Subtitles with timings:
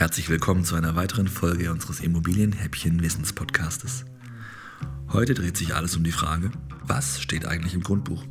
[0.00, 4.06] Herzlich willkommen zu einer weiteren Folge unseres Immobilienhäppchen-Wissenspodcastes.
[5.12, 6.50] Heute dreht sich alles um die Frage,
[6.82, 8.24] was steht eigentlich im Grundbuch?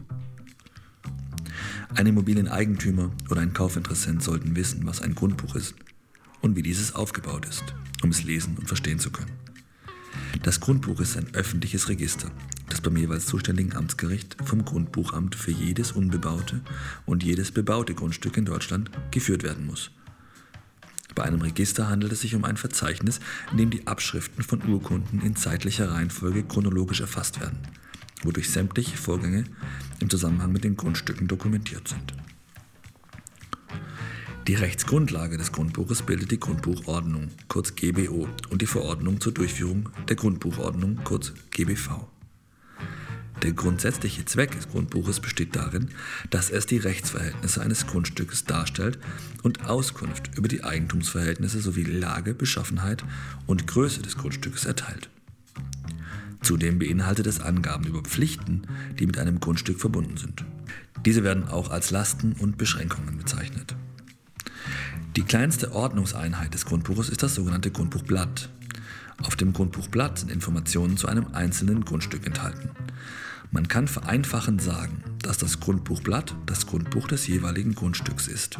[1.93, 5.75] Ein Immobilieneigentümer oder ein Kaufinteressent sollten wissen, was ein Grundbuch ist
[6.41, 9.33] und wie dieses aufgebaut ist, um es lesen und verstehen zu können.
[10.41, 12.31] Das Grundbuch ist ein öffentliches Register,
[12.69, 16.61] das beim jeweils zuständigen Amtsgericht vom Grundbuchamt für jedes unbebaute
[17.05, 19.91] und jedes bebaute Grundstück in Deutschland geführt werden muss.
[21.19, 23.19] Bei einem Register handelt es sich um ein Verzeichnis,
[23.51, 27.59] in dem die Abschriften von Urkunden in zeitlicher Reihenfolge chronologisch erfasst werden,
[28.23, 29.43] wodurch sämtliche Vorgänge
[29.99, 32.13] im Zusammenhang mit den Grundstücken dokumentiert sind.
[34.47, 40.15] Die Rechtsgrundlage des Grundbuches bildet die Grundbuchordnung, kurz GBO, und die Verordnung zur Durchführung der
[40.15, 42.07] Grundbuchordnung, kurz GBV.
[43.41, 45.89] Der grundsätzliche Zweck des Grundbuches besteht darin,
[46.29, 48.99] dass es die Rechtsverhältnisse eines Grundstückes darstellt
[49.43, 53.03] und Auskunft über die Eigentumsverhältnisse sowie Lage, Beschaffenheit
[53.47, 55.09] und Größe des Grundstückes erteilt.
[56.41, 58.63] Zudem beinhaltet es Angaben über Pflichten,
[58.97, 60.43] die mit einem Grundstück verbunden sind.
[61.05, 63.75] Diese werden auch als Lasten und Beschränkungen bezeichnet.
[65.15, 68.49] Die kleinste Ordnungseinheit des Grundbuches ist das sogenannte Grundbuchblatt.
[69.23, 72.69] Auf dem Grundbuchblatt sind Informationen zu einem einzelnen Grundstück enthalten.
[73.51, 78.59] Man kann vereinfachend sagen, dass das Grundbuchblatt das Grundbuch des jeweiligen Grundstücks ist.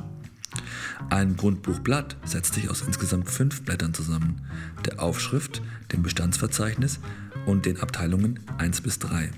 [1.09, 4.41] Ein Grundbuchblatt setzt sich aus insgesamt fünf Blättern zusammen,
[4.85, 6.99] der Aufschrift, dem Bestandsverzeichnis
[7.45, 9.31] und den Abteilungen 1 bis 3.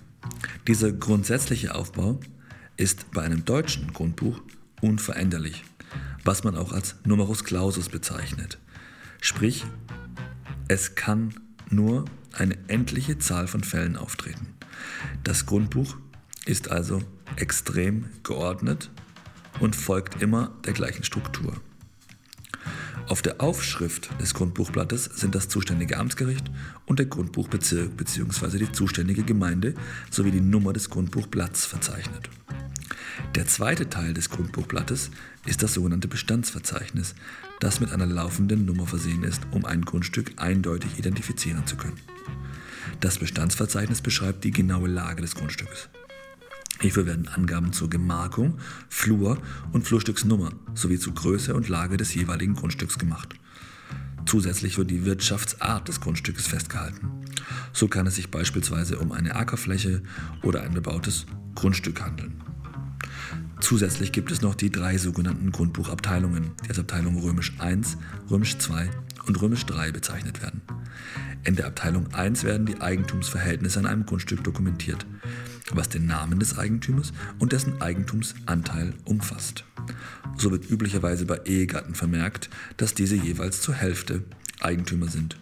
[0.68, 2.20] Dieser grundsätzliche Aufbau
[2.78, 4.42] ist bei einem deutschen Grundbuch
[4.82, 5.64] unveränderlich
[6.24, 8.58] was man auch als Numerus Clausus bezeichnet.
[9.20, 9.66] Sprich,
[10.68, 11.34] es kann
[11.70, 14.48] nur eine endliche Zahl von Fällen auftreten.
[15.23, 15.97] Das Grundbuch
[16.45, 17.02] ist also
[17.36, 18.89] extrem geordnet
[19.59, 21.53] und folgt immer der gleichen Struktur.
[23.08, 26.49] Auf der Aufschrift des Grundbuchblattes sind das zuständige Amtsgericht
[26.86, 28.59] und der Grundbuchbezirk bzw.
[28.59, 29.73] die zuständige Gemeinde
[30.10, 32.30] sowie die Nummer des Grundbuchblatts verzeichnet.
[33.36, 35.11] Der zweite Teil des Grundbuchblattes
[35.45, 37.16] ist das sogenannte Bestandsverzeichnis,
[37.60, 41.99] das mit einer laufenden Nummer versehen ist, um ein Grundstück eindeutig identifizieren zu können.
[42.99, 45.89] Das Bestandsverzeichnis beschreibt die genaue Lage des Grundstückes.
[46.80, 48.58] Hierfür werden Angaben zur Gemarkung,
[48.89, 49.38] Flur
[49.72, 53.36] und Flurstücksnummer sowie zu Größe und Lage des jeweiligen Grundstücks gemacht.
[54.26, 57.11] Zusätzlich wird die Wirtschaftsart des Grundstückes festgehalten.
[57.73, 60.02] So kann es sich beispielsweise um eine Ackerfläche
[60.42, 62.41] oder ein bebautes Grundstück handeln.
[63.61, 67.98] Zusätzlich gibt es noch die drei sogenannten Grundbuchabteilungen, die als Abteilung römisch 1,
[68.30, 68.89] römisch 2
[69.27, 70.61] und römisch 3 bezeichnet werden.
[71.44, 75.05] In der Abteilung 1 werden die Eigentumsverhältnisse an einem Grundstück dokumentiert,
[75.72, 79.64] was den Namen des Eigentümers und dessen Eigentumsanteil umfasst.
[80.38, 84.23] So wird üblicherweise bei Ehegatten vermerkt, dass diese jeweils zur Hälfte
[84.60, 85.39] Eigentümer sind.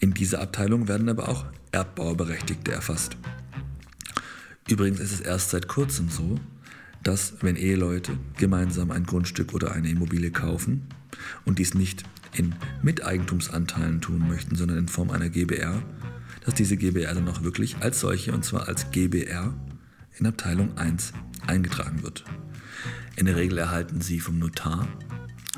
[0.00, 3.16] In dieser Abteilung werden aber auch Erbbauberechtigte erfasst.
[4.68, 6.38] Übrigens ist es erst seit kurzem so,
[7.04, 10.88] dass wenn Eheleute gemeinsam ein Grundstück oder eine Immobilie kaufen
[11.44, 15.82] und dies nicht in Miteigentumsanteilen tun möchten, sondern in Form einer GBR,
[16.44, 19.54] dass diese GBR dann auch wirklich als solche und zwar als GBR
[20.18, 21.12] in Abteilung 1
[21.46, 22.24] eingetragen wird.
[23.16, 24.88] In der Regel erhalten Sie vom Notar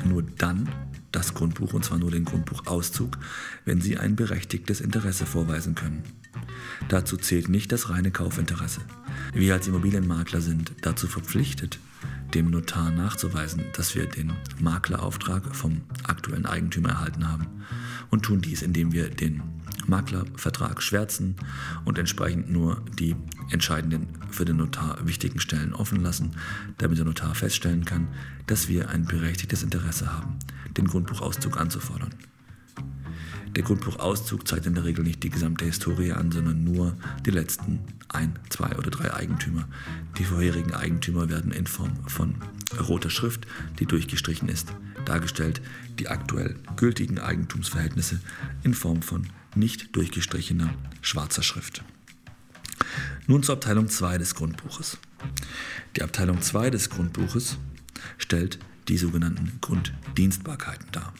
[0.04, 0.68] nur dann
[1.16, 3.16] das Grundbuch und zwar nur den Grundbuchauszug,
[3.64, 6.02] wenn Sie ein berechtigtes Interesse vorweisen können.
[6.88, 8.82] Dazu zählt nicht das reine Kaufinteresse.
[9.32, 11.78] Wir als Immobilienmakler sind dazu verpflichtet,
[12.34, 17.46] dem Notar nachzuweisen, dass wir den Maklerauftrag vom aktuellen Eigentümer erhalten haben
[18.10, 19.42] und tun dies, indem wir den
[19.86, 21.36] Maklervertrag schwärzen
[21.86, 23.16] und entsprechend nur die
[23.50, 26.32] entscheidenden für den Notar wichtigen Stellen offen lassen,
[26.76, 28.08] damit der Notar feststellen kann,
[28.46, 30.38] dass wir ein berechtigtes Interesse haben,
[30.76, 32.14] den Grundbuchauszug anzufordern.
[33.56, 36.94] Der Grundbuchauszug zeigt in der Regel nicht die gesamte Historie an, sondern nur
[37.24, 39.66] die letzten ein, zwei oder drei Eigentümer.
[40.18, 42.34] Die vorherigen Eigentümer werden in Form von
[42.86, 43.46] roter Schrift,
[43.78, 44.74] die durchgestrichen ist,
[45.06, 45.62] dargestellt.
[45.98, 48.20] Die aktuell gültigen Eigentumsverhältnisse
[48.62, 51.82] in Form von nicht durchgestrichener schwarzer Schrift.
[53.26, 54.98] Nun zur Abteilung 2 des Grundbuches.
[55.96, 57.56] Die Abteilung 2 des Grundbuches
[58.18, 58.58] stellt
[58.88, 61.12] die sogenannten Grunddienstbarkeiten dar.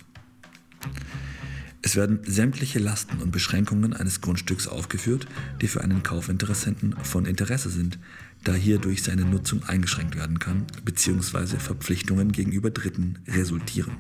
[1.82, 5.28] Es werden sämtliche Lasten und Beschränkungen eines Grundstücks aufgeführt,
[5.60, 7.98] die für einen Kaufinteressenten von Interesse sind,
[8.42, 11.58] da hierdurch seine Nutzung eingeschränkt werden kann bzw.
[11.58, 13.92] Verpflichtungen gegenüber Dritten resultieren.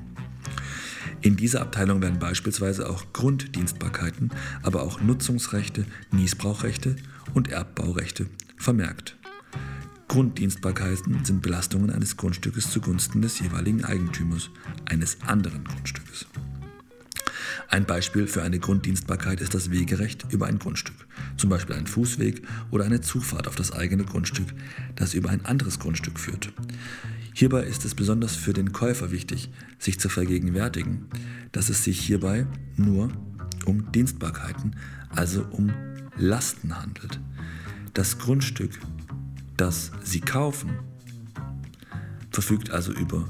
[1.22, 4.30] In dieser Abteilung werden beispielsweise auch Grunddienstbarkeiten,
[4.62, 6.96] aber auch Nutzungsrechte, Niesbrauchrechte
[7.34, 8.26] und Erbbaurechte
[8.56, 9.16] vermerkt.
[10.16, 14.48] Grunddienstbarkeiten sind Belastungen eines Grundstückes zugunsten des jeweiligen Eigentümers
[14.86, 16.24] eines anderen Grundstückes.
[17.68, 20.96] Ein Beispiel für eine Grunddienstbarkeit ist das Wegerecht über ein Grundstück,
[21.36, 22.40] zum Beispiel ein Fußweg
[22.70, 24.46] oder eine Zufahrt auf das eigene Grundstück,
[24.94, 26.50] das über ein anderes Grundstück führt.
[27.34, 31.08] Hierbei ist es besonders für den Käufer wichtig, sich zu vergegenwärtigen,
[31.52, 32.46] dass es sich hierbei
[32.78, 33.10] nur
[33.66, 34.76] um Dienstbarkeiten,
[35.10, 35.74] also um
[36.16, 37.20] Lasten handelt.
[37.92, 38.70] Das Grundstück,
[39.56, 40.70] das Sie kaufen,
[42.30, 43.28] verfügt also über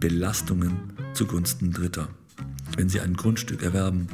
[0.00, 2.08] Belastungen zugunsten Dritter.
[2.76, 4.08] Wenn Sie ein Grundstück erwerben,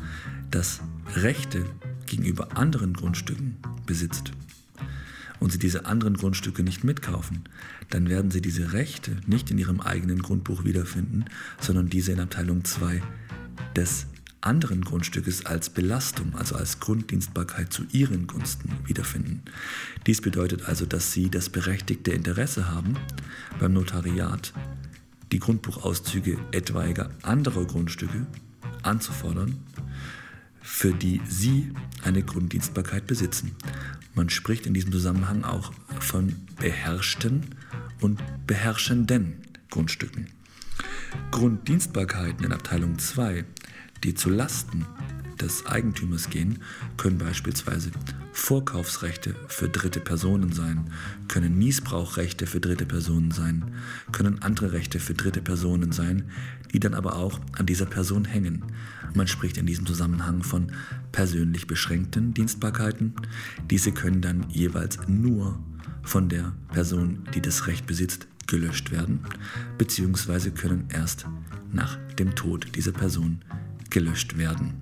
[0.51, 0.81] das
[1.15, 1.65] Rechte
[2.07, 3.57] gegenüber anderen Grundstücken
[3.87, 4.33] besitzt
[5.41, 7.45] und Sie diese anderen Grundstücke nicht mitkaufen,
[7.91, 11.25] dann werden Sie diese Rechte nicht in Ihrem eigenen Grundbuch wiederfinden,
[11.61, 13.03] sondern diese in Abteilung 2
[13.77, 14.07] des
[14.43, 19.43] anderen Grundstückes als Belastung, also als Grunddienstbarkeit zu ihren Gunsten wiederfinden.
[20.07, 22.95] Dies bedeutet also, dass sie das berechtigte Interesse haben,
[23.59, 24.53] beim Notariat
[25.31, 28.27] die Grundbuchauszüge etwaiger anderer Grundstücke
[28.83, 29.59] anzufordern,
[30.61, 31.73] für die Sie
[32.03, 33.53] eine Grunddienstbarkeit besitzen.
[34.15, 37.47] Man spricht in diesem Zusammenhang auch von beherrschten
[38.01, 39.39] und beherrschenden
[39.71, 40.29] Grundstücken.
[41.31, 43.45] Grunddienstbarkeiten in Abteilung 2,
[44.05, 44.87] die zu Lasten
[45.41, 46.61] des Eigentümers gehen,
[46.97, 47.91] können beispielsweise
[48.33, 50.91] Vorkaufsrechte für dritte Personen sein,
[51.29, 53.65] können Niesbrauchrechte für dritte Personen sein,
[54.13, 56.31] können andere Rechte für dritte Personen sein,
[56.73, 58.65] die dann aber auch an dieser Person hängen.
[59.15, 60.73] Man spricht in diesem Zusammenhang von
[61.13, 63.13] persönlich beschränkten Dienstbarkeiten.
[63.71, 65.59] Diese können dann jeweils nur
[66.03, 69.21] von der Person, die das Recht besitzt, gelöscht werden,
[69.77, 71.27] beziehungsweise können erst
[71.73, 73.41] nach dem Tod dieser Person
[73.93, 74.75] gelöscht werden.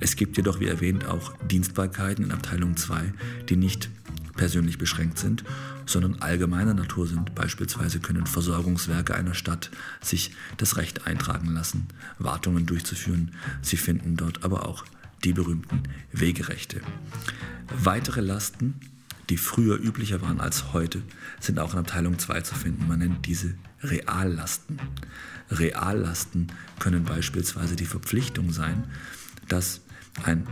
[0.00, 3.12] Es gibt jedoch, wie erwähnt, auch Dienstbarkeiten in Abteilung 2,
[3.48, 3.88] die nicht
[4.36, 5.44] persönlich beschränkt sind,
[5.86, 7.34] sondern allgemeiner Natur sind.
[7.34, 9.70] Beispielsweise können Versorgungswerke einer Stadt
[10.00, 11.88] sich das Recht eintragen lassen,
[12.18, 13.32] Wartungen durchzuführen.
[13.62, 14.84] Sie finden dort aber auch
[15.24, 15.82] die berühmten
[16.12, 16.80] Wegerechte.
[17.76, 18.80] Weitere Lasten,
[19.28, 21.02] die früher üblicher waren als heute,
[21.38, 22.88] sind auch in Abteilung 2 zu finden.
[22.88, 24.78] Man nennt diese Reallasten.
[25.50, 26.48] Reallasten
[26.78, 28.84] können beispielsweise die Verpflichtung sein,
[29.48, 29.80] dass
[30.24, 30.46] ein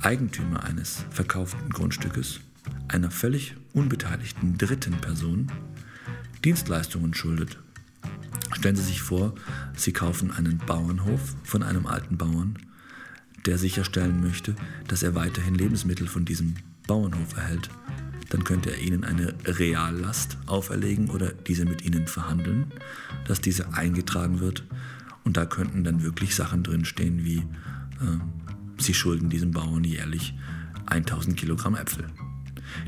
[0.00, 2.40] Eigentümer eines verkauften Grundstückes
[2.88, 5.50] einer völlig unbeteiligten dritten Person
[6.44, 7.58] Dienstleistungen schuldet.
[8.52, 9.34] Stellen Sie sich vor,
[9.76, 12.58] Sie kaufen einen Bauernhof von einem alten Bauern,
[13.46, 14.54] der sicherstellen möchte,
[14.86, 16.54] dass er weiterhin Lebensmittel von diesem
[16.86, 17.68] Bauernhof erhält.
[18.30, 22.72] Dann könnte er Ihnen eine Reallast auferlegen oder diese mit Ihnen verhandeln,
[23.26, 24.64] dass diese eingetragen wird.
[25.24, 28.18] Und da könnten dann wirklich Sachen drinstehen wie äh,
[28.78, 30.34] sie schulden diesem Bauern jährlich
[30.86, 32.06] 1000 Kilogramm Äpfel.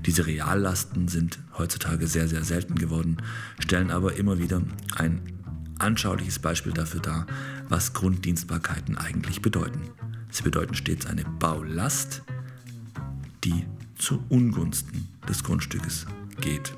[0.07, 3.19] Diese Reallasten sind heutzutage sehr, sehr selten geworden,
[3.59, 4.63] stellen aber immer wieder
[4.97, 5.21] ein
[5.79, 7.27] anschauliches Beispiel dafür dar,
[7.69, 9.81] was Grunddienstbarkeiten eigentlich bedeuten.
[10.31, 12.23] Sie bedeuten stets eine Baulast,
[13.45, 13.65] die
[14.01, 16.07] zu Ungunsten des Grundstückes
[16.41, 16.73] geht.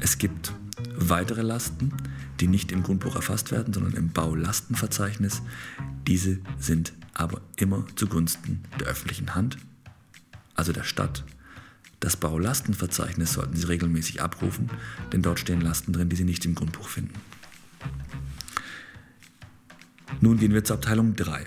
[0.00, 0.52] Es gibt
[0.96, 1.92] weitere Lasten,
[2.40, 5.42] die nicht im Grundbuch erfasst werden, sondern im Baulastenverzeichnis.
[6.06, 9.58] Diese sind aber immer zugunsten der öffentlichen Hand,
[10.54, 11.24] also der Stadt.
[12.00, 14.70] Das Baulastenverzeichnis sollten Sie regelmäßig abrufen,
[15.12, 17.14] denn dort stehen Lasten drin, die Sie nicht im Grundbuch finden.
[20.20, 21.46] Nun gehen wir zur Abteilung 3.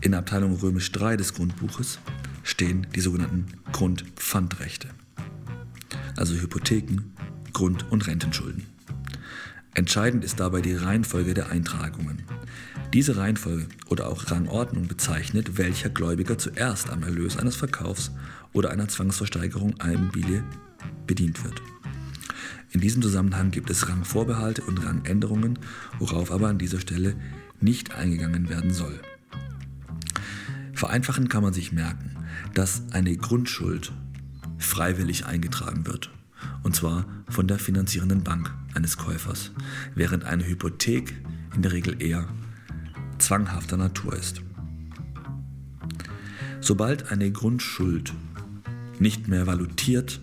[0.00, 1.98] In Abteilung römisch 3 des Grundbuches
[2.48, 4.88] stehen die sogenannten Grundpfandrechte,
[6.16, 7.12] also Hypotheken,
[7.52, 8.64] Grund- und Rentenschulden.
[9.74, 12.22] Entscheidend ist dabei die Reihenfolge der Eintragungen.
[12.94, 18.10] Diese Reihenfolge oder auch Rangordnung bezeichnet, welcher Gläubiger zuerst am Erlös eines Verkaufs
[18.54, 20.42] oder einer Zwangsversteigerung einer Immobilie
[21.06, 21.60] bedient wird.
[22.70, 25.58] In diesem Zusammenhang gibt es Rangvorbehalte und Rangänderungen,
[25.98, 27.14] worauf aber an dieser Stelle
[27.60, 28.98] nicht eingegangen werden soll.
[30.72, 32.17] Vereinfachen kann man sich merken,
[32.54, 33.92] dass eine Grundschuld
[34.58, 36.10] freiwillig eingetragen wird,
[36.62, 39.52] und zwar von der finanzierenden Bank eines Käufers,
[39.94, 41.14] während eine Hypothek
[41.54, 42.28] in der Regel eher
[43.18, 44.42] zwanghafter Natur ist.
[46.60, 48.12] Sobald eine Grundschuld
[48.98, 50.20] nicht mehr valutiert,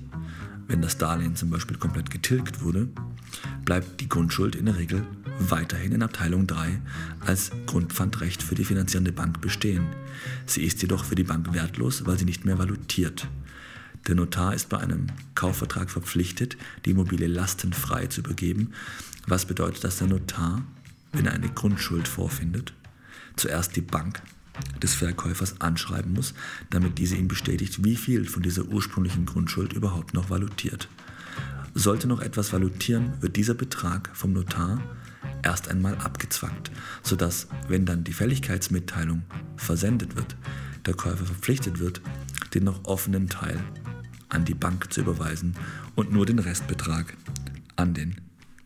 [0.68, 2.90] wenn das Darlehen zum Beispiel komplett getilgt wurde,
[3.64, 5.04] bleibt die Grundschuld in der Regel
[5.40, 6.80] weiterhin in Abteilung 3
[7.20, 9.88] als Grundpfandrecht für die finanzierende Bank bestehen.
[10.46, 13.28] Sie ist jedoch für die Bank wertlos, weil sie nicht mehr valutiert.
[14.08, 18.72] Der Notar ist bei einem Kaufvertrag verpflichtet, die Immobilie lastenfrei zu übergeben,
[19.28, 20.64] was bedeutet, dass der Notar,
[21.12, 22.74] wenn er eine Grundschuld vorfindet,
[23.36, 24.22] zuerst die Bank
[24.82, 26.34] des Verkäufers anschreiben muss,
[26.70, 30.88] damit diese ihm bestätigt, wie viel von dieser ursprünglichen Grundschuld überhaupt noch valutiert.
[31.74, 34.82] Sollte noch etwas valutieren, wird dieser Betrag vom Notar
[35.46, 36.72] erst einmal abgezwackt,
[37.04, 39.24] sodass, wenn dann die Fälligkeitsmitteilung
[39.56, 40.36] versendet wird,
[40.86, 42.02] der Käufer verpflichtet wird,
[42.54, 43.60] den noch offenen Teil
[44.30, 45.56] an die Bank zu überweisen
[45.96, 47.16] und nur den Restbetrag
[47.76, 48.20] an den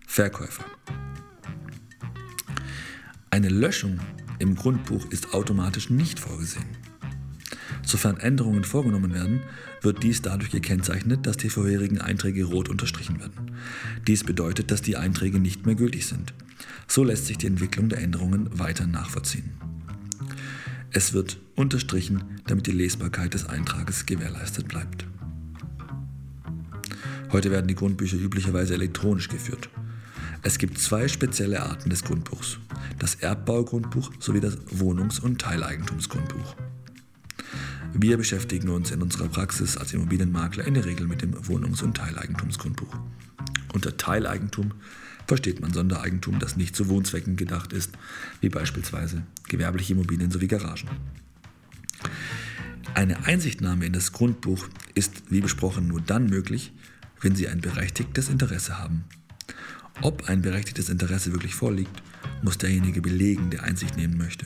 [0.07, 0.63] Verkäufer.
[3.29, 3.99] Eine Löschung
[4.39, 6.65] im Grundbuch ist automatisch nicht vorgesehen.
[7.89, 9.41] Sofern Änderungen vorgenommen werden,
[9.81, 13.53] wird dies dadurch gekennzeichnet, dass die vorherigen Einträge rot unterstrichen werden.
[14.05, 16.35] Dies bedeutet, dass die Einträge nicht mehr gültig sind.
[16.87, 19.53] So lässt sich die Entwicklung der Änderungen weiter nachvollziehen.
[20.91, 25.07] Es wird unterstrichen, damit die Lesbarkeit des Eintrages gewährleistet bleibt.
[27.31, 29.67] Heute werden die Grundbücher üblicherweise elektronisch geführt.
[30.43, 32.59] Es gibt zwei spezielle Arten des Grundbuchs.
[32.99, 36.55] Das Erbbaugrundbuch sowie das Wohnungs- und Teileigentumsgrundbuch.
[37.93, 41.97] Wir beschäftigen uns in unserer Praxis als Immobilienmakler in der Regel mit dem Wohnungs- und
[41.97, 42.95] Teileigentumsgrundbuch.
[43.73, 44.73] Unter Teileigentum
[45.27, 47.91] versteht man Sondereigentum, das nicht zu Wohnzwecken gedacht ist,
[48.41, 50.89] wie beispielsweise gewerbliche Immobilien sowie Garagen.
[52.93, 56.71] Eine Einsichtnahme in das Grundbuch ist, wie besprochen, nur dann möglich,
[57.21, 59.03] wenn Sie ein berechtigtes Interesse haben.
[60.01, 62.01] Ob ein berechtigtes Interesse wirklich vorliegt,
[62.41, 64.45] muss derjenige belegen, der Einsicht nehmen möchte.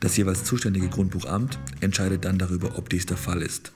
[0.00, 3.72] Das jeweils zuständige Grundbuchamt entscheidet dann darüber, ob dies der Fall ist.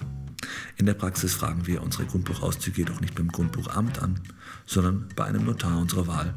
[0.77, 4.21] In der Praxis fragen wir unsere Grundbuchauszüge jedoch nicht beim Grundbuchamt an,
[4.67, 6.35] sondern bei einem Notar unserer Wahl.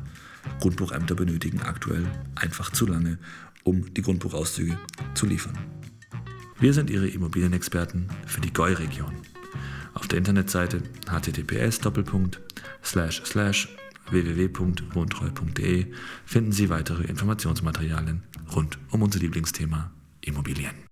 [0.60, 3.18] Grundbuchämter benötigen aktuell einfach zu lange,
[3.64, 4.78] um die Grundbuchauszüge
[5.14, 5.58] zu liefern.
[6.60, 9.14] Wir sind Ihre Immobilienexperten für die GOI-Region.
[9.94, 11.80] Auf der Internetseite https
[14.12, 15.86] www.wohntreu.de
[16.26, 18.24] finden Sie weitere Informationsmaterialien
[18.56, 20.87] rund um unser Lieblingsthema Immobilien.